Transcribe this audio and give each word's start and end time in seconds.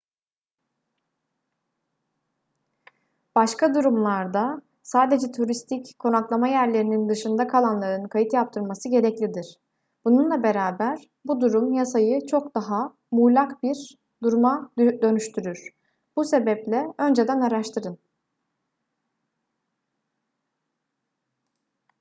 başka 3.35 3.75
durumlarda 3.75 4.61
sadece 4.83 5.31
turistik 5.31 5.99
konaklama 5.99 6.47
yerlerinin 6.47 7.09
dışında 7.09 7.47
kalanların 7.47 8.07
kayıt 8.07 8.33
yaptırması 8.33 8.89
gereklidir 8.89 9.57
bununla 10.05 10.43
beraber 10.43 10.99
bu 11.25 11.41
durum 11.41 11.73
yasayı 11.73 12.19
çok 12.27 12.55
daha 12.55 12.97
muğlak 13.11 13.63
bir 13.63 13.97
duruma 14.23 14.71
dönüştürür 14.79 15.69
bu 16.15 16.23
sebeple 16.23 16.87
önceden 16.99 17.41
araştırın 17.41 17.97